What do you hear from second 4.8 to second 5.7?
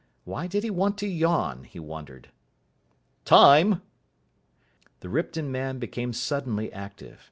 The Ripton